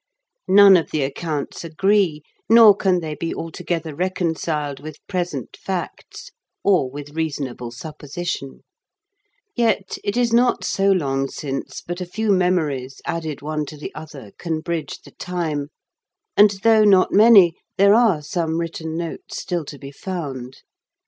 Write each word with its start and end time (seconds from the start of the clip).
None 0.47 0.77
of 0.77 0.89
the 0.89 1.03
accounts 1.03 1.63
agree, 1.63 2.23
nor 2.49 2.75
can 2.75 3.01
they 3.01 3.13
be 3.13 3.35
altogether 3.35 3.93
reconciled 3.93 4.79
with 4.79 4.97
present 5.05 5.55
facts 5.55 6.31
or 6.63 6.89
with 6.89 7.11
reasonable 7.11 7.69
supposition; 7.69 8.63
yet 9.55 9.99
it 10.03 10.17
is 10.17 10.33
not 10.33 10.63
so 10.63 10.91
long 10.91 11.27
since 11.29 11.83
but 11.85 12.01
a 12.01 12.07
few 12.07 12.31
memories, 12.31 12.99
added 13.05 13.43
one 13.43 13.63
to 13.67 13.77
the 13.77 13.93
other, 13.93 14.31
can 14.39 14.61
bridge 14.61 14.97
the 15.05 15.11
time, 15.11 15.67
and, 16.35 16.55
though 16.63 16.83
not 16.83 17.13
many, 17.13 17.53
there 17.77 17.93
are 17.93 18.23
some 18.23 18.57
written 18.59 18.97
notes 18.97 19.37
still 19.39 19.63
to 19.65 19.77
be 19.77 19.91
found. 19.91 20.63